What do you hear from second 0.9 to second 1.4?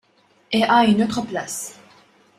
autre